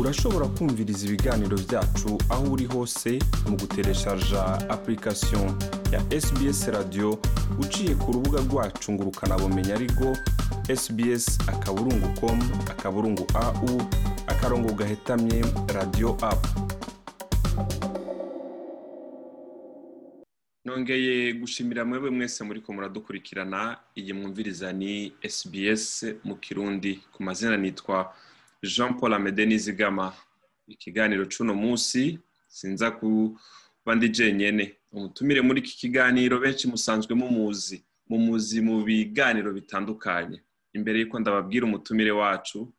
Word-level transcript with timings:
urashobora 0.00 0.46
kumviriza 0.56 1.02
ibiganiro 1.08 1.56
byacu 1.68 2.08
aho 2.32 2.44
uri 2.54 2.66
hose 2.72 3.10
mu 3.48 3.54
gutereshaja 3.60 4.40
apurikasiyo 4.74 5.42
ya 5.92 6.00
SBS 6.24 6.60
radiyo 6.76 7.08
uciye 7.62 7.92
ku 8.00 8.08
rubuga 8.14 8.38
rwacu 8.48 8.88
ngo 8.94 9.02
ukanabumenya 9.12 9.72
ariko 9.78 10.06
SBS 10.82 11.24
akaburungu 11.52 12.08
komu 12.20 12.44
akaburungu 12.72 13.24
au 13.44 13.70
akarongo 14.32 14.70
gahetamye 14.72 15.44
radiyo 15.76 16.16
apu 16.24 16.50
nongeye 20.64 21.32
gushimira 21.36 21.84
mwebwe 21.84 22.10
mwese 22.16 22.40
muri 22.44 22.60
ko 22.64 22.72
muradukurikirana 22.72 23.76
iyi 23.96 24.12
mwumviriza 24.16 24.72
ni 24.72 25.12
SBS 25.36 26.16
mu 26.24 26.34
kirundi 26.42 26.92
ku 27.12 27.20
mazina 27.22 27.56
nitwa 27.56 28.08
jean 28.68 28.94
paul 28.94 29.12
amede 29.14 29.46
nizigama 29.46 30.14
ikiganiro 30.68 31.24
cy'uno 31.26 31.54
munsi 31.54 32.18
sinza 32.48 32.90
kuba 32.90 33.90
ndi 33.96 34.08
jenyine 34.14 34.74
umutumire 34.92 35.40
muri 35.42 35.58
iki 35.60 35.74
kiganiro 35.76 36.38
benshi 36.38 36.68
musanzwe 36.70 37.12
mumuzi 37.18 37.82
mumuzi 38.08 38.60
mu 38.62 38.82
biganiro 38.86 39.50
bitandukanye 39.52 40.38
imbere 40.76 40.96
y'uko 41.00 41.16
ndababwira 41.20 41.64
umutumire 41.66 42.10
wacu 42.14 42.70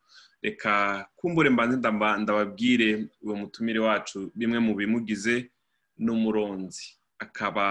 reka 0.42 0.72
kumbure 1.18 1.50
mbanze 1.52 1.76
ndababwire 2.22 2.90
uwo 3.24 3.34
mutumire 3.36 3.78
wacu 3.80 4.32
bimwe 4.34 4.58
mu 4.64 4.72
bimugize 4.74 5.50
n'umuronzi 6.00 6.86
akaba 7.24 7.64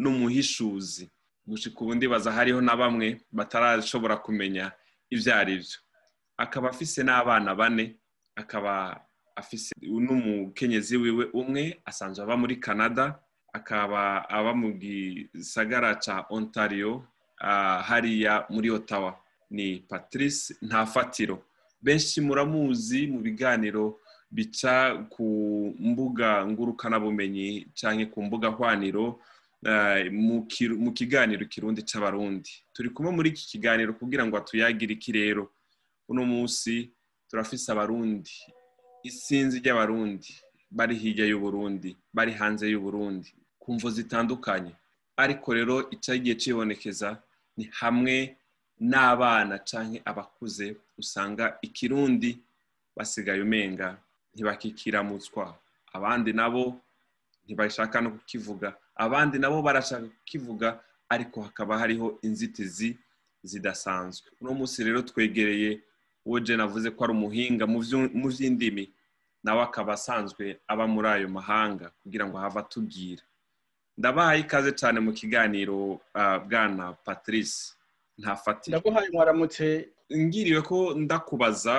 n'umuhishuzi 0.00 1.04
gusa 1.46 1.70
ubu 1.82 1.94
ndibaza 1.94 2.32
hariho 2.32 2.60
na 2.60 2.74
bamwe 2.76 3.06
batarashobora 3.32 4.16
kumenya 4.22 4.70
ibyo 5.14 5.32
ari 5.40 5.56
byo 5.62 5.78
akaba 6.40 6.70
afise 6.72 7.02
n'abana 7.04 7.54
bane 7.54 7.84
akaba 8.40 9.00
afise 9.36 9.72
n'umukenyezi 10.06 10.94
wiwe 10.96 11.24
umwe 11.40 11.62
asanzwe 11.84 12.22
aba 12.24 12.36
muri 12.40 12.56
canada 12.66 13.04
akaba 13.58 14.00
aba 14.36 14.52
mu 14.60 14.68
gisagara 14.82 15.90
ca 16.04 16.14
ontario 16.36 17.04
ah, 17.40 17.78
hariya 17.88 18.32
muri 18.54 18.68
otawa 18.78 19.12
ni 19.56 19.66
patrice 19.90 20.56
ntafatiro 20.66 21.36
benshi 21.84 22.18
muramuzi 22.26 23.00
mu 23.12 23.18
biganiro 23.20 23.84
bica 24.36 24.74
ku 25.12 25.26
mbuga 25.90 26.28
ngurukanabumenyi 26.48 27.50
cyangwa 27.78 28.04
ku 28.12 28.18
mbuga 28.26 28.48
hwaniro 28.56 29.06
eh, 29.68 30.08
mu 30.84 30.88
kiganiro 30.96 31.44
kirundi 31.52 31.80
cy'abarundi 31.88 32.52
turi 32.72 32.88
kumwe 32.94 33.10
muri 33.16 33.28
iki 33.32 33.44
kiganiro 33.52 33.90
kugira 33.98 34.22
ngo 34.24 34.34
atuyagire 34.40 34.92
iki 34.96 35.12
rero 35.20 35.44
uno 36.10 36.24
munsi 36.26 36.90
turafise 37.30 37.70
abarundi 37.72 38.30
isinzi 39.08 39.56
ry'abarundi 39.62 40.30
bari 40.76 40.94
hirya 41.02 41.24
y'uburundi 41.30 41.90
bari 42.16 42.32
hanze 42.40 42.64
y'uburundi 42.72 43.30
ku 43.62 43.68
mvo 43.74 43.88
zitandukanye 43.96 44.72
ariko 45.22 45.48
rero 45.58 45.76
icyagiye 45.94 46.34
kibonekeza 46.42 47.08
ni 47.56 47.64
hamwe 47.80 48.14
n'abana 48.90 49.54
cyangwa 49.70 49.98
abakuze 50.10 50.66
usanga 51.02 51.44
ikirundi 51.66 52.30
basigaye 52.96 53.40
umenga 53.48 53.88
ntibakikiramutswa 54.32 55.44
abandi 55.96 56.30
nabo 56.38 56.64
ntibashaka 57.44 57.96
no 58.02 58.10
kukivuga 58.16 58.68
abandi 59.04 59.36
nabo 59.38 59.58
barashaka 59.66 60.06
kukivuga 60.18 60.68
ariko 61.14 61.36
hakaba 61.46 61.72
hariho 61.80 62.06
inzitizi 62.26 62.88
zidasanzwe 63.50 64.26
uno 64.40 64.50
munsi 64.58 64.78
rero 64.86 64.98
twegereye 65.10 65.70
uwo 66.30 66.40
jena 66.40 66.64
ko 66.70 66.78
ari 67.04 67.12
umuhinga 67.18 67.66
mu 67.66 67.78
by'indimi 68.30 68.84
nawe 69.42 69.60
akaba 69.66 69.92
asanzwe 69.98 70.44
aba 70.72 70.84
muri 70.94 71.08
ayo 71.14 71.28
mahanga 71.38 71.86
kugira 72.00 72.22
ngo 72.28 72.36
have 72.42 72.56
atubwira 72.62 73.24
ndabahaye 73.98 74.40
ikaze 74.46 74.70
cyane 74.80 74.98
mu 75.06 75.10
kiganiro 75.18 75.76
bwana 76.46 76.84
patrice 77.06 77.58
ntafatire 78.20 78.70
ndaguhaye 78.78 79.08
mwaramutse 79.14 79.66
ngiriwe 80.26 80.60
ko 80.70 80.78
ndakubaza 81.02 81.74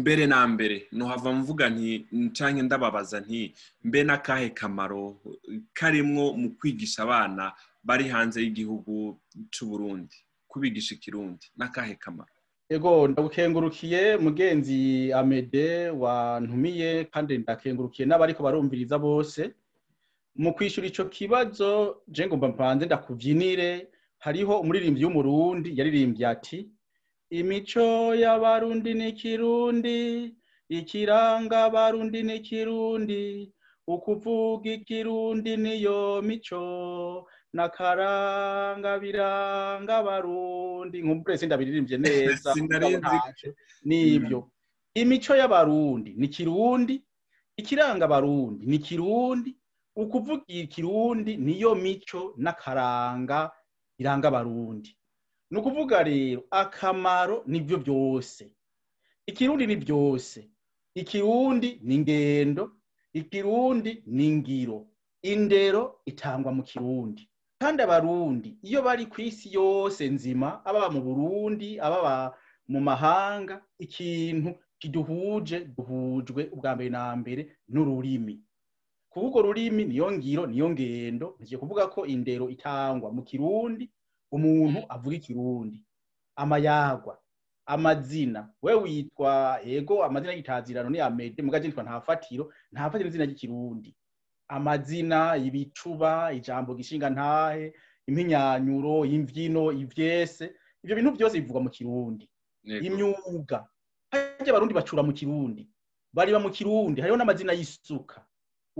mbere 0.00 0.24
na 0.32 0.40
mbere 0.54 0.76
ntuhava 0.96 1.30
mvuga 1.40 1.64
nti 1.74 1.90
ncange 2.26 2.60
ndababaza 2.66 3.16
nti 3.24 3.42
mbe 3.86 4.00
n'akahe 4.06 4.48
kamaro 4.58 5.02
karimwo 5.78 6.24
mu 6.40 6.48
kwigisha 6.58 6.98
abana 7.06 7.44
bari 7.86 8.04
hanze 8.12 8.36
y'igihugu 8.42 8.94
cy'uburundi 9.52 10.16
kubigisha 10.50 10.90
ikirundi 10.96 11.44
n'akahe 11.58 11.94
kamaro 12.04 12.35
Ego 12.74 12.92
ndagukengurukiye 13.10 14.02
mugenzi 14.24 14.80
amede 15.20 15.66
wantumiye 16.02 16.90
kandi 17.12 17.32
ndakengurukiye 17.42 18.04
n'abariko 18.06 18.40
barumviriza 18.46 18.96
bose 19.06 19.40
mu 20.42 20.50
kwishyura 20.56 20.86
icyo 20.90 21.04
kibazo 21.14 21.70
je 22.14 22.22
mpanze 22.30 22.82
ndakubyinire 22.86 23.70
hariho 24.24 24.54
umuririmbyi 24.62 25.04
w'umurundi 25.04 25.68
yaririmbye 25.78 26.24
ati 26.34 26.58
imico 27.40 27.86
y'abarundi 28.22 28.90
n'ikirundi 28.98 29.98
ikiranga 30.78 31.56
abarundi 31.66 32.20
n'ikirundi 32.24 33.22
ukuvuga 33.94 34.66
ikirundi 34.78 35.50
niyo 35.62 36.00
mico 36.28 36.62
na 37.56 37.66
karanga 37.76 38.90
biranga 39.02 39.92
abarundi 40.00 40.96
nkumbure 41.00 41.34
sinda 41.40 41.56
neza 42.06 42.48
nibyo 43.88 44.38
mm. 44.40 44.50
imico 45.00 45.32
y'abarundi 45.40 46.10
ni 46.20 46.28
kirundi 46.34 46.94
ikiranga 47.60 48.04
abarundi 48.08 48.62
ni 48.70 48.78
kirundi 48.86 49.50
ukuvuga 50.02 50.42
ikirundi 50.64 51.32
niyo 51.46 51.72
mico 51.84 52.22
n'akaranga 52.44 53.38
iranga 54.00 54.26
abarundi 54.30 54.90
ni 55.50 55.56
ukuvuga 55.60 55.96
rero 56.10 56.40
akamaro 56.62 57.36
nibyo 57.52 57.76
byose 57.84 58.44
ikirundi 59.30 59.64
ni 59.70 59.76
byose 59.84 60.40
ikirundi 61.00 61.68
ni 61.86 61.92
ingendo 61.96 62.64
ikirundi 63.20 63.92
ni 64.16 64.22
ingiro 64.30 64.78
indero 65.32 65.82
itangwa 66.10 66.50
mu 66.56 66.62
kirundi 66.68 67.24
kandi 67.62 67.80
abarundi 67.82 68.48
iyo 68.68 68.80
bari 68.86 69.04
ku 69.12 69.16
isi 69.28 69.46
yose 69.58 70.02
nzima 70.16 70.48
ababa 70.68 70.88
mu 70.94 71.00
burundi 71.06 71.68
ababa 71.86 72.14
mu 72.72 72.80
mahanga 72.88 73.54
ikintu 73.84 74.50
kiduhuje 74.80 75.56
duhujwe 75.76 76.42
ubwa 76.54 76.70
mbere 76.76 76.90
na 76.96 77.04
mbere 77.20 77.42
n'ururimi 77.72 78.34
kuvuga 79.12 79.36
ururimi 79.42 79.82
niyo 79.88 80.06
ngiro 80.14 80.42
niyo 80.50 80.66
ngendo 80.72 81.26
ntigiye 81.36 81.58
kuvuga 81.62 81.82
ko 81.94 82.00
indero 82.14 82.44
itangwa 82.54 83.08
mu 83.16 83.22
kirundi 83.28 83.84
umuntu 84.36 84.80
avuga 84.94 85.14
ikirundi 85.20 85.78
amayagwa 86.42 87.14
amazina 87.74 88.40
we 88.64 88.72
witwa 88.82 89.32
ego 89.74 89.94
amazina 90.06 90.32
y'itazirano 90.36 90.88
ni 90.92 90.98
amede 91.08 91.38
mugaje 91.44 91.64
nitwa 91.66 91.84
ntafatiro 91.86 92.44
ntafatira 92.72 93.08
izina 93.10 93.24
ry'ikirundi 93.26 93.90
amazina 94.52 95.32
ibicuba 95.46 96.12
ijambo 96.38 96.70
gishinga 96.78 97.08
ntahe 97.16 97.66
impinyanyuro 98.08 98.96
imbyino 99.14 99.64
ibyese 99.82 100.44
ibyo 100.82 100.94
bintu 100.96 101.12
byose 101.16 101.34
bivugwa 101.40 101.60
mu 101.64 101.70
kirundi 101.76 102.24
imyuga 102.88 103.58
hajya 104.12 104.50
abarundi 104.52 104.78
bacura 104.78 105.02
mu 105.06 105.12
kirundi 105.18 105.62
bariba 106.16 106.38
mu 106.44 106.50
kirundi 106.56 106.98
hariho 107.00 107.18
n'amazina 107.18 107.52
y'isuka 107.58 108.18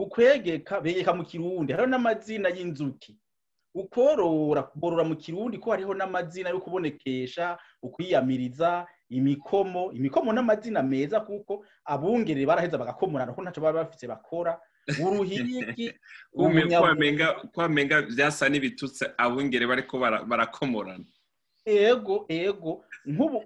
ukwegeka 0.04 0.74
begeka 0.84 1.12
mu 1.18 1.24
kirundi 1.30 1.68
hariho 1.72 1.88
n'amazina 1.90 2.48
y'inzuki 2.56 3.12
ukworora 3.80 4.60
kugorora 4.70 5.04
mu 5.10 5.14
kirundi 5.22 5.56
ko 5.62 5.66
hariho 5.72 5.92
n'amazina 5.98 6.48
yo 6.54 6.62
kubonekesha 6.64 7.46
ukwiyamiriza 7.86 8.70
imikomo 9.18 9.82
imikomo 9.98 10.30
n'amazina 10.32 10.80
meza 10.92 11.18
kuko 11.28 11.52
abungere 11.92 12.40
baraheza 12.50 12.78
bagakomorana 12.82 13.32
ko 13.34 13.40
ntacyo 13.42 13.60
baba 13.64 13.80
bafite 13.82 14.04
bakora 14.14 14.52
uruhiriki 15.04 15.92
kwamenga 17.56 18.02
byasa 18.02 18.46
n'ibitutsi 18.48 19.04
abungere 19.18 19.66
bariko 19.66 19.98
barakomorana 20.00 21.04
ego 21.66 22.26
ego 22.30 22.70
nk'ubu 23.04 23.38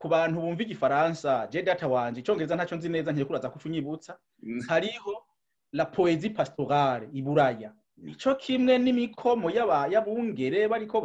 ku 0.00 0.06
bantu 0.10 0.36
bumva 0.42 0.62
igifaransa 0.66 1.30
je 1.50 1.62
data 1.62 1.86
wanjye 1.88 2.18
icyongereza 2.20 2.54
ntacyo 2.56 2.76
nzi 2.78 2.88
neza 2.90 3.10
ntirekuraza 3.12 3.50
kuco 3.52 3.66
unyibutsa 3.70 4.12
mm. 4.42 4.60
hariho 4.68 5.12
la 5.78 5.84
poezi 5.94 6.28
pastorale 6.34 7.06
iburaya 7.18 7.70
nico 8.02 8.32
kimwe 8.42 8.74
n'imikomo 8.82 9.46
y'abungere 9.92 10.58
bariko 10.72 10.96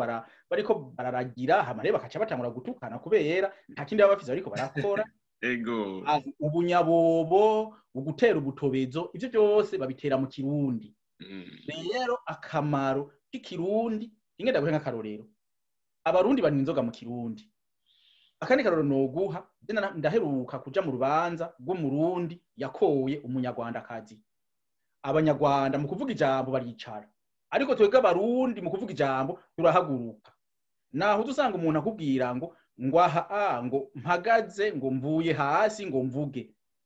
bararagira 0.97 1.55
hamare 1.67 1.89
bakaca 1.95 2.19
batangura 2.21 2.55
gutukana 2.57 2.95
kubera 3.03 3.47
nta 3.73 3.81
kindi 3.85 4.01
baba 4.01 4.13
bafise 4.15 4.31
bariko 4.33 4.49
barakora 4.49 5.03
ego 5.45 6.01
ah, 6.07 6.19
ubunyabobo 6.39 7.73
ugutera 7.95 8.37
ubutobezo 8.39 9.01
ibyo 9.15 9.27
byose 9.33 9.73
babitera 9.81 10.15
mu 10.21 10.27
kirundi 10.33 10.87
mm. 11.21 11.45
rero 11.91 12.15
akamaro 12.33 13.03
k'ikirundi 13.29 14.05
rimwe 14.37 14.51
ndaguhe 14.51 14.71
nk'akarorero 14.73 15.25
abarundi 16.07 16.39
banywa 16.41 16.59
inzoga 16.61 16.81
mu 16.87 16.91
kirundi 16.97 17.43
akandi 18.43 18.63
karoro 18.65 18.83
noguha 18.89 19.39
ndaheruka 19.99 20.55
kujya 20.63 20.81
mu 20.85 20.91
rubanza 20.95 21.45
rw'umurundi 21.61 22.35
yakoye 22.61 23.15
umunyarwanda 23.27 23.77
akazi 23.81 24.15
abanyarwanda 25.09 25.75
mu 25.81 25.87
kuvuga 25.91 26.11
ijambo 26.15 26.49
baricara 26.55 27.07
ariko 27.53 27.71
twebwe 27.77 27.97
abarundi 27.99 28.57
mu 28.63 28.69
kuvuga 28.73 28.91
ijambo 28.95 29.31
turahaguruka 29.55 30.29
naho 30.97 31.19
uzusanga 31.23 31.55
umuntu 31.59 31.77
akubwira 31.79 32.27
ngo 32.35 32.47
ngo 32.81 32.97
aha 33.03 33.21
ah, 33.29 33.57
ngo 33.65 33.77
mpagaze 33.95 34.69
ngo 34.77 34.87
mvuye 34.93 35.33
hasi 35.33 35.81
ngo 35.89 35.97
mvuge 36.05 36.41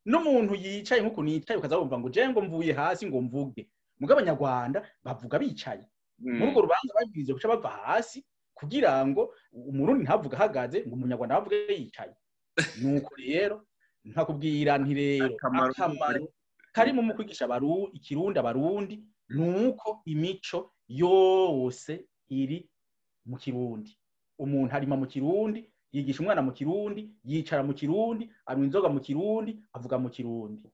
n'umuntu 0.08 0.54
yicaye 0.64 1.02
nk'ukuntu 1.04 1.30
yicaye 1.36 1.58
ukazabumva 1.60 2.00
ngo 2.00 2.10
je 2.10 2.22
ngo 2.32 2.40
mvuye 2.48 2.72
hasi 2.74 3.04
ngo 3.08 3.20
mvuge 3.28 3.62
mu 4.00 4.06
bw’abanyarwanda 4.08 4.80
bavuga 5.06 5.36
bicaye 5.44 5.84
mm. 6.24 6.36
muri 6.40 6.48
urwo 6.50 6.62
rubanza 6.66 6.92
bagize 6.98 7.30
guca 7.36 7.48
bava 7.52 7.70
hasi 7.84 8.18
kugira 8.58 8.92
ngo 9.08 9.22
umurundi 9.52 10.02
ntavuge 10.08 10.34
ahagaze 10.40 10.78
ngo 10.88 10.94
umunyarwanda 10.96 11.34
avuge 11.38 11.58
yicaye 11.80 12.16
nuko 12.82 13.12
rero 13.22 13.58
nkakubwira 14.08 14.72
nti 14.82 14.92
rero 15.02 15.28
akamaro 15.68 16.24
karimo 16.76 17.00
mu 17.06 17.12
kwigisha 17.16 17.46
ikirundi 17.98 18.38
abarundi 18.40 18.96
ni 19.36 19.44
uko 19.68 19.90
imico 20.14 20.60
yose 21.02 21.94
iri 22.40 22.60
mu 23.28 23.36
kirundi 23.42 23.92
umuntu 24.44 24.72
arima 24.78 24.96
mu 25.02 25.08
kirundi 25.14 25.62
yigisha 25.96 26.20
umwana 26.22 26.42
mu 26.48 26.52
kirundi 26.58 27.02
yicara 27.32 27.62
mu 27.68 27.74
kirundi 27.80 28.24
anywa 28.50 28.64
inzoga 28.68 28.90
mu 28.96 29.00
kirundi 29.08 29.52
avuga 29.76 29.96
mu 30.04 30.10
kirundi 30.16 30.68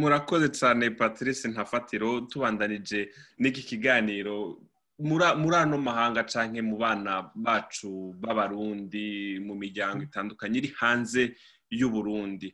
murakoze 0.00 0.46
cyane 0.58 0.84
patrice 0.98 1.44
ntafatiro 1.52 2.08
tubandanije 2.30 3.00
n'iki 3.40 3.62
kiganiro 3.68 4.36
muri 5.40 5.54
ano 5.64 5.76
mahanga 5.88 6.20
cyangwa 6.32 6.60
mu 6.68 6.76
bana 6.84 7.12
bacu 7.44 7.90
b'abarundi 8.22 9.06
mu 9.46 9.54
miryango 9.62 10.00
itandukanye 10.08 10.56
iri 10.60 10.70
hanze 10.80 11.22
y'uburundi 11.80 12.48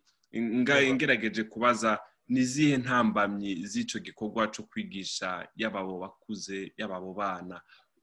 ngerageje 1.03 1.43
kubaza 1.53 1.91
n’izihe 2.33 2.75
ntambamyi 2.85 3.51
z'icyo 3.71 3.99
gikorwa 4.07 4.43
cyo 4.55 4.63
kwigisha 4.71 5.29
y'ababo 5.61 5.95
bakuze 6.05 6.59
y'ababo 6.79 7.11
bana 7.21 7.57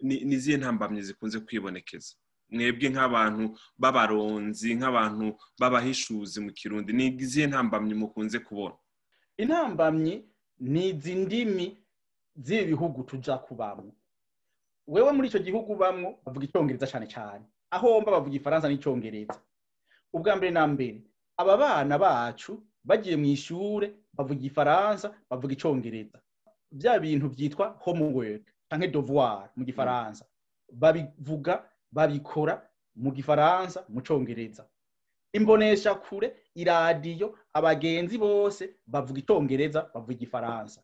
ni 0.03 0.15
izihe 0.35 0.57
ntambamyi 0.57 1.01
zikunze 1.07 1.37
kwibonekeza 1.45 2.13
mwebwe 2.53 2.87
nk'abantu 2.93 3.43
b'abaronzi 3.81 4.69
nk'abantu 4.77 5.27
b'abahishuzi 5.59 6.37
mu 6.45 6.51
kirundi 6.59 6.89
ni 6.97 7.05
izihe 7.23 7.45
ntambamyi 7.49 7.93
mukunze 8.01 8.37
kubona 8.47 8.77
intambamyi 9.41 10.13
ni 10.73 10.81
izi 10.89 11.13
ndimi 11.23 11.67
z’ibihugu 12.45 12.69
bihugu 12.69 12.99
tujya 13.09 13.35
kubamo 13.45 13.91
wewe 14.93 15.11
muri 15.15 15.25
icyo 15.29 15.41
gihugu 15.45 15.67
ubamo 15.75 16.07
bavuga 16.25 16.45
icyongereza 16.47 16.85
cyane 16.91 17.07
cyane 17.13 17.45
aho 17.75 17.85
wumva 17.91 18.15
bavuga 18.15 18.35
ifaransa 18.39 18.67
n'icyongereza 18.69 19.37
ubwa 20.15 20.31
mbere 20.37 20.51
na 20.57 20.63
mbere 20.73 20.99
aba 21.41 21.53
bana 21.63 21.95
bacu 22.05 22.51
bagiye 22.87 23.15
mu 23.21 23.25
ishuri 23.35 23.87
bavuga 24.17 24.43
ifaransa 24.49 25.07
bavuga 25.29 25.51
icyongereza 25.57 26.17
bya 26.77 26.93
bintu 27.03 27.25
byitwa 27.33 27.65
homework 27.83 28.45
cyangwa 28.69 28.87
dovuwari 28.87 29.49
mu 29.55 29.61
mm. 29.61 29.65
gifaransa 29.67 30.23
babivuga 30.73 31.53
babikora 31.93 32.55
mu 32.97 33.09
gifaransa 33.15 33.79
mu 33.91 33.99
cyongereza 34.05 34.63
imboneshakure 35.37 36.27
iradiyo 36.61 37.27
abagenzi 37.57 38.15
bose 38.23 38.63
bavuga 38.91 39.19
icyongereza 39.21 39.79
bavuga 39.93 40.13
igifaransa 40.17 40.79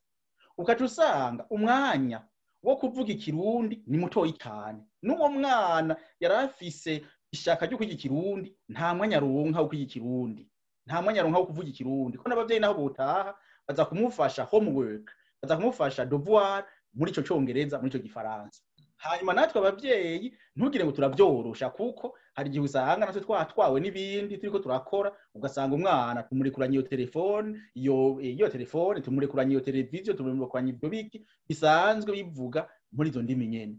ukaca 0.60 0.84
usanga 0.88 1.44
umwanya 1.56 2.20
wo 2.66 2.74
kuvuga 2.80 3.10
ikirundi 3.16 3.76
ni 3.90 3.98
mutoya 4.02 4.32
cyane 4.44 4.80
n'uwo 5.06 5.28
mwana 5.38 5.94
yari 6.22 6.36
afise 6.46 6.92
ishaka 7.34 7.62
ryo 7.66 7.78
kwiga 7.80 7.94
ikirundi 7.98 8.50
nta 8.74 8.88
mwanya 8.98 9.18
runka 9.24 9.58
wo 9.64 9.68
kwiga 9.72 9.84
ikirundi 9.88 10.44
nta 10.86 10.98
mwanya 11.02 11.22
runka 11.24 11.40
wo 11.42 11.46
kuvuga 11.50 11.68
ikirundi 11.74 12.16
ko 12.20 12.26
n'ababyeyi 12.30 12.62
naho 12.62 12.74
butaha 12.86 13.34
baza 13.68 13.84
kumufasha 13.90 14.42
homework 14.52 15.06
baza 15.42 15.58
kumufasha 15.58 16.06
devoir 16.06 16.62
muri 16.98 17.10
icyo 17.12 17.24
cyongereza 17.28 17.76
muri 17.80 17.90
icyo 17.92 18.04
gifaransa 18.08 18.60
hanyuma 19.04 19.32
natwe 19.38 19.58
ababyeyi 19.60 20.28
ntugire 20.56 20.84
ngo 20.86 20.94
turabyorosha 20.98 21.68
kuko 21.78 22.06
hari 22.36 22.48
igihe 22.50 22.64
usanga 22.68 23.00
natwe 23.06 23.22
twatwawe 23.26 23.78
n'ibindi 23.82 24.34
turi 24.40 24.52
ko 24.54 24.60
turakora 24.66 25.10
ugasanga 25.38 25.74
umwana 25.80 26.24
tumurekuranye 26.28 26.76
iyo 26.78 26.86
telefone 26.94 27.50
iyo 27.80 28.46
telefone 28.56 28.98
tumurekuranye 29.06 29.52
iyo 29.58 29.64
televiziyo 29.68 30.12
tumurekuranye 30.18 30.70
ibyo 30.74 30.88
biki 30.94 31.18
bisanzwe 31.48 32.10
bivuga 32.18 32.62
muri 32.96 33.08
izo 33.12 33.22
ndimi 33.26 33.46
nyine 33.54 33.76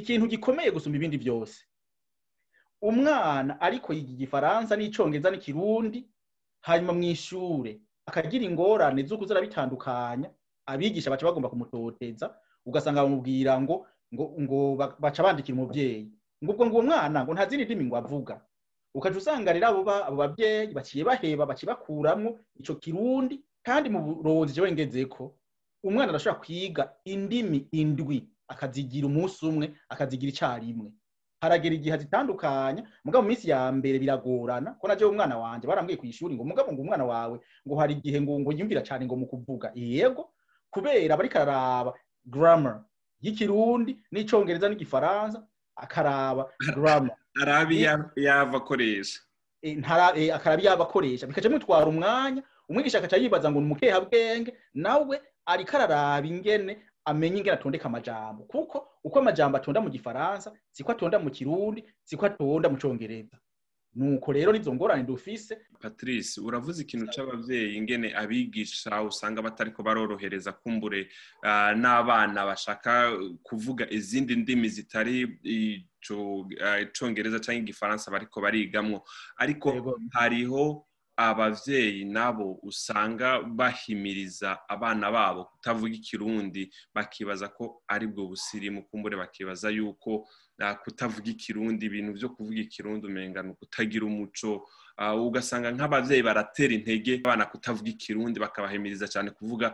ikintu 0.00 0.24
gikomeye 0.32 0.68
gusumba 0.74 0.96
ibindi 0.98 1.16
byose 1.24 1.58
umwana 2.90 3.52
ariko 3.66 3.88
yiga 3.96 4.12
igifaransa 4.16 4.72
n'icyongereza 4.76 5.28
n'ikirundi 5.32 5.98
hanyuma 6.68 6.92
mu 6.98 7.02
ishuri 7.14 7.72
akagira 8.08 8.44
ingorane 8.50 9.00
z'uko 9.08 9.24
arabitandukanya 9.32 10.28
abigisha 10.66 11.10
baca 11.12 11.24
bagomba 11.28 11.48
kumutoteza 11.52 12.26
ugasanga 12.66 13.02
bamubwira 13.04 13.52
ngo 13.62 13.74
ngo 14.14 14.24
ngo 14.42 14.58
baca 15.02 15.20
bandikira 15.26 15.56
umubyeyi 15.58 16.04
ngo 16.44 16.50
ubwo 16.52 16.64
ngo 16.68 16.76
umwana 16.82 17.18
ngo 17.24 17.30
nta 17.34 17.44
zindi 17.48 17.64
ndimi 17.66 17.84
ngo 17.88 17.96
avuga 18.00 18.34
ukajya 18.96 19.18
usanga 19.20 19.52
rero 19.54 19.66
abo 19.68 19.82
babyeyi 20.20 20.70
baciye 20.78 21.02
baheba 21.08 21.48
baciye 21.50 21.68
bakuramo 21.72 22.30
icyo 22.60 22.74
kirundi 22.82 23.34
kandi 23.66 23.86
mu 23.94 23.98
buronzi 24.06 24.50
icyo 24.52 24.64
wengeze 24.64 25.00
ko 25.14 25.22
umwana 25.86 26.08
arashobora 26.10 26.40
kwiga 26.42 26.82
indimi 27.12 27.58
indwi 27.80 28.18
akazigira 28.52 29.04
umunsi 29.10 29.40
umwe 29.50 29.66
akazigira 29.92 30.30
icyarimwe 30.34 30.88
haragera 31.42 31.74
igihe 31.76 31.96
zitandukanya 32.02 32.82
mugabo 33.04 33.20
mu 33.24 33.28
minsi 33.30 33.46
ya 33.52 33.60
mbere 33.76 33.96
biragorana 34.02 34.68
ko 34.78 34.84
najye 34.88 35.04
umwana 35.12 35.34
wanjye 35.42 35.64
barambwiye 35.68 35.98
ku 36.00 36.06
ishuri 36.12 36.32
ngo 36.36 36.44
mugabo 36.50 36.68
ngo 36.72 36.80
umwana 36.86 37.04
wawe 37.12 37.36
ngo 37.66 37.74
hari 37.80 37.92
igihe 37.98 38.16
ngo 38.22 38.32
ngo 38.40 38.48
yumvira 38.58 38.80
cyane 38.88 39.02
ngo 39.04 39.14
mu 39.20 39.26
kuvuga 39.32 39.66
yego 39.98 40.22
kubera 40.74 41.14
bariko 41.18 41.36
araraba 41.38 41.90
grammar 42.34 42.76
y'ikirundi 43.24 43.92
n’icyongereza 44.12 44.66
n'igifaransa 44.68 45.38
akaraba 45.84 46.42
grammar 46.74 47.16
arabi 47.42 47.74
yava 48.26 48.56
akoresha 48.62 49.18
eh, 49.62 49.78
eh, 50.20 50.28
akaraba 50.36 50.62
yaba 50.66 50.82
akoresha 50.86 51.26
bikaca 51.28 51.52
bitwara 51.54 51.86
umwanya 51.94 52.40
umwigisha 52.68 52.98
akaca 52.98 53.20
yibaza 53.22 53.48
ngo 53.50 53.58
umukeha 53.62 53.98
bwenge 54.06 54.50
nawe 54.84 55.16
ariko 55.52 55.70
araraba 55.78 56.26
ingene 56.32 56.72
amenye 57.10 57.36
ingene 57.38 57.56
atondeka 57.56 57.86
amajambo 57.88 58.40
kuko 58.50 58.76
uko 59.06 59.16
amajambo 59.22 59.54
atonda 59.56 59.80
mu 59.84 59.90
gifaransa 59.96 60.48
siko 60.74 60.90
atonda 60.94 61.16
mu 61.24 61.30
kirundi 61.36 61.80
siko 62.08 62.22
atonda 62.30 62.66
mu 62.72 62.76
congereza 62.82 63.36
nuko 63.94 64.32
rero 64.34 64.50
n'izo 64.52 64.74
ngorane 64.74 65.06
dufise 65.06 65.54
patrice 65.80 66.40
uravuze 66.46 66.78
ikintu 66.82 67.06
cy'ababyeyi 67.14 67.72
ingene 67.78 68.08
abigisha 68.22 68.90
usanga 69.10 69.44
batari 69.46 69.70
ko 69.76 69.80
barorohereza 69.86 70.50
kumbure 70.60 71.00
ah, 71.48 71.72
n'abana 71.82 72.40
bashaka 72.50 72.92
kuvuga 73.46 73.84
izindi 73.98 74.32
ndimi 74.42 74.68
zitari 74.76 75.16
ah, 76.68 76.78
icongereza 76.84 77.38
cyangwa 77.44 77.62
igifaransa 77.64 78.12
bariko 78.14 78.36
barigamwo 78.44 78.98
ariko 79.42 79.68
hariho 80.16 80.62
ababyeyi 81.16 82.04
nabo 82.04 82.46
usanga 82.68 83.28
bahimiriza 83.58 84.50
abana 84.74 85.06
babo 85.14 85.40
kutavuga 85.52 85.92
ikirundi 86.00 86.62
bakibaza 86.94 87.46
ko 87.56 87.64
aribwo 87.94 88.20
bwo 88.22 88.28
busirimu 88.30 88.80
kumbure 88.88 89.14
bakibaza 89.22 89.68
yuko 89.76 90.12
ah, 90.66 90.74
kutavuga 90.82 91.28
ikirundi 91.34 91.82
ibintu 91.86 92.10
byo 92.18 92.28
kuvuga 92.34 92.58
ikirundi 92.66 93.02
umenga 93.10 93.38
ni 93.44 93.50
ukutagira 93.54 94.04
umuco 94.10 94.50
ah, 94.98 95.14
ugasanga 95.26 95.68
nk'ababyeyi 95.76 96.22
baratera 96.28 96.72
intege 96.78 97.12
abana 97.24 97.44
kutavuga 97.52 97.88
ikirundi 97.94 98.36
bakabahimiriza 98.44 99.06
cyane 99.12 99.28
kuvuga 99.38 99.66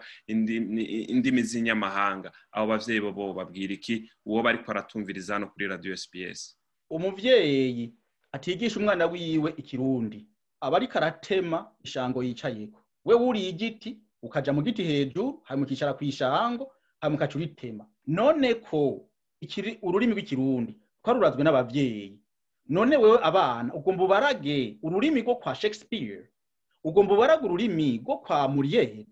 indimi 1.12 1.40
z'inyamahanga 1.49 2.28
abo 2.54 2.66
babyeyi 2.68 3.00
bo 3.04 3.25
babwira 3.38 3.73
iki 3.78 3.94
uwo 4.28 4.40
bari 4.47 4.59
aratumviriza 4.70 5.30
hano 5.37 5.47
kuri 5.52 5.64
radiyo 5.73 5.97
sps 6.04 6.38
umubyeyi 6.94 7.85
atigisha 8.35 8.76
umwana 8.80 9.04
wiwe 9.12 9.50
ikirundi 9.62 10.20
aba 10.61 10.76
ariko 10.76 10.99
aratema 10.99 11.59
ishango 11.85 12.19
yicayeko 12.23 12.81
we 13.05 13.14
wuriye 13.14 13.49
igiti 13.49 13.90
ukajya 14.23 14.52
mu 14.52 14.61
giti 14.62 14.83
hejuru 14.85 15.25
hanyuma 15.47 15.64
ukicara 15.67 15.93
ku 15.97 16.05
ishango 16.05 16.64
hanyuma 17.00 17.17
ukaca 17.17 17.37
uritema 17.40 17.85
none 18.07 18.49
ko 18.69 18.81
ururimi 19.88 20.12
rw'ikirundi 20.14 20.73
twarurazwe 21.02 21.43
n’ababyeyi 21.45 22.12
none 22.75 22.95
wewe 23.02 23.19
abana 23.31 23.69
ugomba 23.79 24.05
ubarage 24.05 24.76
ururimi 24.85 25.21
rwo 25.25 25.35
kwa 25.40 25.52
shakespeare 25.57 26.29
ugomba 26.85 27.11
ubarage 27.17 27.43
ururimi 27.49 27.88
rwo 28.05 28.14
kwa 28.25 28.38
muriyeri 28.55 29.07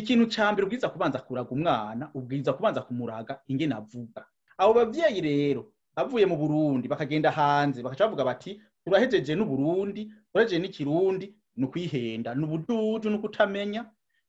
ikintu 0.00 0.24
cya 0.34 0.44
mbere 0.52 0.64
ubwiza 0.66 0.88
kubanza 0.90 1.18
kuraga 1.22 1.50
umwana 1.56 2.04
ubwiza 2.18 2.50
kubanza 2.56 2.82
kumuraga 2.82 3.34
ingene 3.50 3.74
avuga 3.80 4.20
abo 4.58 4.72
bavyeyi 4.78 5.18
rero 5.28 5.62
bavuye 5.96 6.24
mu 6.30 6.36
burundi 6.40 6.86
bakagenda 6.92 7.30
hanze 7.38 7.78
bakaca 7.84 8.04
bavuga 8.08 8.24
bati 8.30 8.50
turahejeje 8.84 9.32
n'uburundi 9.38 10.02
urebye 10.34 10.58
n'ikirundi 10.58 11.26
ni 11.56 11.64
ukwihenda 11.66 12.34
ni 12.34 12.44
ubududu 12.44 13.06
ni 13.10 13.16
ukutamenya 13.16 13.80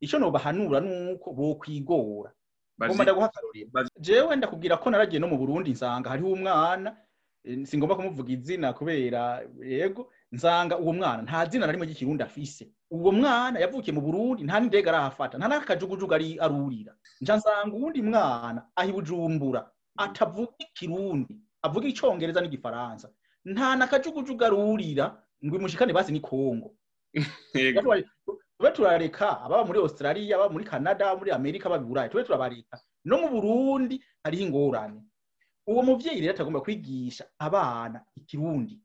icyo 0.06 0.18
nubahanura 0.22 0.78
ni 0.86 0.92
uko 1.18 1.28
bokwigora 1.34 2.32
wenda 2.80 3.30
ndakubwira 4.38 4.76
ko 4.78 4.86
naragiye 4.90 5.20
no 5.24 5.28
mu 5.32 5.38
burundi 5.42 5.70
nsanga 5.74 6.10
hariho 6.12 6.30
umwana 6.38 6.90
eh, 7.46 7.66
singomba 7.66 7.96
kumuvuga 7.98 8.30
izina 8.38 8.68
kubera 8.78 9.42
yego 9.64 10.02
nsanga 10.36 10.78
uwo 10.78 10.94
mwana 10.94 11.22
nta 11.26 11.40
zina 11.50 11.66
narimo 11.66 11.84
rimwe 11.84 11.88
ry'ikirundi 11.90 12.22
afise 12.24 12.64
uwo 12.94 13.10
mwana 13.18 13.58
yavukiye 13.64 13.94
mu 13.98 14.02
burundi 14.06 14.44
nta 14.46 14.56
n'indege 14.62 14.88
arahafata 14.92 15.34
nta 15.40 15.48
n'akajugujugu 15.50 16.14
ari 16.18 16.28
arurira 16.46 16.94
nsanga 17.24 17.74
uwundi 17.76 18.00
mwana 18.10 18.60
ahi 18.78 18.92
bujumbura 18.94 19.62
atavuga 19.98 20.54
ikirundi 20.66 21.34
avuga 21.66 21.86
Icyongereza 21.90 22.42
n'igifaransa 22.44 23.08
nta 23.54 23.68
n'akajugujugu 23.80 24.42
arurira 24.46 25.06
ngo 25.44 25.56
imushikane 25.58 25.94
basi 25.94 26.12
ni 26.12 26.20
kongo 26.20 26.72
tube 28.56 28.72
turareka 28.74 29.28
ababa 29.44 29.64
muri 29.68 29.80
australia 29.84 30.36
ababa 30.36 30.54
muri 30.54 30.64
canada 30.66 31.06
muri 31.20 31.30
amerika 31.32 31.66
ababa 31.68 32.08
tube 32.12 32.24
turabareka 32.24 32.76
no 33.08 33.16
mu 33.22 33.28
burundi 33.36 33.96
hariho 34.24 34.44
ingorane 34.48 35.00
uwo 35.70 35.82
mubyeyi 35.88 36.22
rero 36.24 36.34
atagomba 36.34 36.62
kwigisha 36.64 37.24
abana 37.40 38.00
ikirundi 38.20 38.76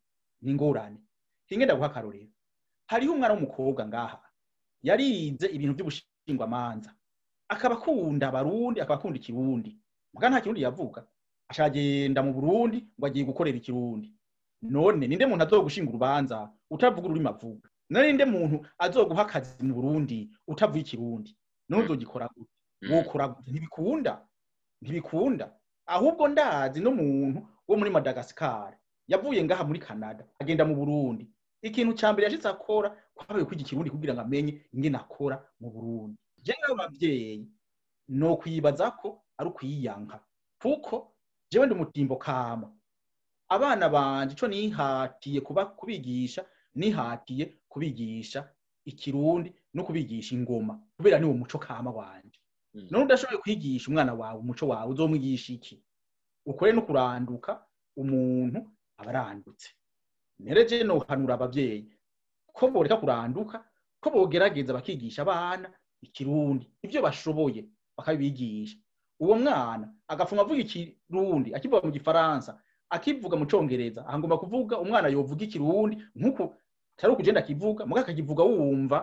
ni 0.43 0.51
ingorane 0.53 0.99
ingenda 1.53 1.75
guha 1.79 1.87
akarorero 1.91 2.33
hariho 2.91 3.11
umwana 3.15 3.35
w'umukobwa 3.35 3.83
ngaha 3.87 4.19
yarinze 4.89 5.47
ibintu 5.55 5.73
by'ubushingwamanza 5.77 6.91
akaba 7.55 7.75
akunda 7.79 8.25
abarundi 8.29 8.79
akaba 8.83 8.97
akunda 8.99 9.19
ikirundi 9.23 9.71
mbwa 10.15 10.29
nta 10.31 10.41
kirundi 10.43 10.65
yavuga 10.67 11.01
ashagenda 11.51 12.21
mu 12.27 12.31
burundi 12.37 12.79
ngo 12.99 13.05
agiye 13.07 13.25
gukorera 13.31 13.57
ikirundi 13.61 14.09
none 14.69 15.07
ninde 15.07 15.27
muntu 15.27 15.43
azogushinga 15.45 15.91
urubanza 15.91 16.37
utavuga 16.75 17.07
ururimi 17.09 17.29
avuga 17.33 17.69
ninde 17.89 18.25
muntu 18.33 18.57
azoguha 18.85 19.23
akazi 19.27 19.61
mu 19.67 19.73
burundi 19.77 20.19
utavuye 20.53 20.83
ikirundi 20.85 21.31
none 21.71 21.81
uzogikora 21.85 22.27
gute 22.35 22.53
mm. 22.83 22.89
Mm. 22.89 22.93
wokora 22.93 23.25
gute 23.33 23.49
ntibikunda 23.51 24.13
ntibikunda 24.83 25.45
ahubwo 25.95 26.25
ndazi 26.33 26.79
n'umuntu 26.85 27.41
wo 27.69 27.75
muri 27.79 27.91
madagascar 27.97 28.71
yavuye 29.13 29.41
ngaha 29.47 29.63
muri 29.69 29.81
canada 29.87 30.23
agenda 30.41 30.63
mu 30.69 30.75
burundi 30.81 31.25
ikintu 31.69 31.93
cya 31.99 32.09
mbere 32.13 32.25
yashitse 32.27 32.49
akora 32.55 32.89
kwabaye 33.17 33.45
kwiga 33.47 33.63
ikirundi 33.65 33.91
kugira 33.95 34.13
ngo 34.15 34.23
amenye 34.27 34.53
ingene 34.75 34.97
akora 35.03 35.37
mu 35.61 35.69
burundi 35.75 36.17
jewe 36.45 36.67
abavyeyi 36.75 37.43
no 38.21 38.29
kwibaza 38.41 38.87
ko 39.01 39.09
ari 39.39 39.49
ukwiyanka 39.51 40.17
kuko 40.63 40.95
jewe 41.51 41.65
ndi 41.67 41.75
umutimbo 41.77 42.15
kama 42.27 42.69
abana 43.57 43.85
banjye 43.95 44.33
icyo 44.35 44.47
nihatiye 44.51 45.39
kubigisha 45.47 46.41
nihatiye 46.79 47.45
kubigisha 47.71 48.41
ikirundi 48.91 49.49
no 49.75 49.83
kubigisha 49.87 50.31
ingoma 50.39 50.73
kubera 50.97 51.17
niwo 51.19 51.35
muco 51.41 51.59
kama 51.67 51.91
wanjye 51.99 52.39
hmm. 52.73 52.89
none 52.93 53.05
udashoboye 53.07 53.39
kwigisha 53.45 53.87
umwana 53.91 54.13
wawe 54.21 54.39
umuco 54.43 54.65
wawe 54.73 54.89
uzomwigisha 54.93 55.49
iki 55.57 55.77
ukore 56.51 56.71
no 56.77 56.83
kuranduka 56.87 57.51
umuntu 58.01 58.59
aba 59.01 59.11
arandutse 59.13 59.69
nereje 60.43 60.77
no 60.89 60.95
hanura 61.09 61.33
ababyeyi 61.37 61.91
ko 62.57 62.63
boreka 62.73 62.97
kuranduka 63.03 63.57
ko 64.01 64.07
bogerageza 64.15 64.75
bakigisha 64.79 65.19
abana 65.27 65.67
ikirundi 66.07 66.65
ibyo 66.85 67.01
bashoboye 67.07 67.61
bakabibigisha 67.97 68.77
uwo 69.23 69.35
mwana 69.43 69.87
agafunga 70.13 70.41
avuga 70.43 70.61
ikirundi 70.67 71.49
akiva 71.57 71.77
mu 71.87 71.91
gifaransa 71.99 72.51
akivuga 72.97 73.35
mu 73.41 73.45
cyongereza 73.51 74.01
ahangomba 74.09 74.41
kuvuga 74.43 74.75
umwana 74.85 75.07
yovuga 75.17 75.43
ikirundi 75.47 75.95
nk'uko 76.19 76.43
atari 76.95 77.11
ukugenda 77.13 77.41
akivuga 77.43 77.81
muga 77.89 78.01
akakivuga 78.03 78.43
wumva 78.51 78.99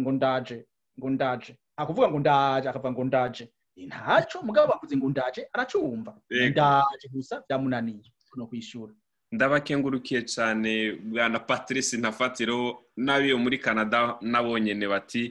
ngo 0.00 0.10
ndaje 0.16 0.56
ngo 0.98 1.08
ndaje 1.16 1.52
akuvuga 1.80 2.06
ngo 2.08 2.18
ndaje 2.24 2.66
akavuga 2.68 2.92
ngo 2.92 3.02
ndaje 3.10 3.44
ntacyo 3.88 4.36
mugabo 4.46 4.66
bavuze 4.72 4.94
ngo 4.96 5.06
ndaje 5.14 5.40
aracumva 5.54 6.12
ndaje 6.50 7.06
gusa 7.14 7.34
byamunaniye 7.46 8.08
no 8.38 8.44
kwishyura 8.48 8.92
ndabakengurukiye 9.36 10.22
cyane 10.22 10.92
bwana 11.04 11.38
patrice 11.40 11.96
ntafatiro 12.00 12.56
n'abiyo 13.04 13.36
muri 13.44 13.56
canada 13.60 14.16
n'abonyine 14.32 14.86
bati 14.88 15.22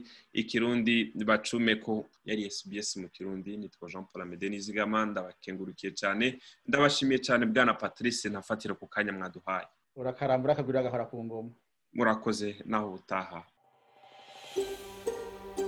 ikirundi 0.42 0.96
bacume 1.30 1.74
ko 1.82 1.94
yari 2.30 2.46
SBS 2.56 2.98
mu 3.02 3.08
kirundi 3.10 3.58
nitwa 3.58 3.90
jean 3.90 4.06
paul 4.06 4.22
amede 4.22 4.50
nizigama 4.50 5.06
ndabakengurukiye 5.10 5.92
cyane 6.02 6.26
ndabashimiye 6.70 7.20
cyane 7.28 7.44
bwana 7.50 7.74
patrice 7.74 8.30
ntafatiro 8.30 8.76
ku 8.78 8.86
kanya 8.86 9.12
mwaduhaye 9.18 9.66
urakarambura 9.98 10.54
akagurira 10.54 10.80
agahora 10.86 11.06
ku 11.10 11.18
ngoma 11.26 11.50
murakoze 11.98 12.50
naho 12.70 12.86
ubutaha 12.88 13.40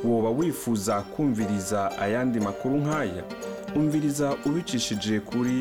woba 0.06 0.30
wifuza 0.38 1.02
kumviriza 1.14 1.80
ayandi 2.06 2.38
makuru 2.40 2.76
nk'aya 2.86 3.24
umviriza 3.78 4.28
ubicishije 4.46 5.16
kuri 5.30 5.58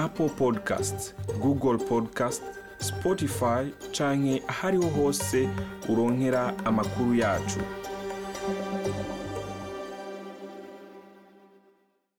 apple 0.00 0.28
podcasts 0.28 1.12
google 1.42 1.76
Podcast, 1.78 2.42
spotify 2.78 3.70
canke 3.92 4.42
ahariho 4.48 4.88
hose 4.90 5.48
uronkera 5.88 6.54
amakuru 6.64 7.14
yacu 7.14 7.60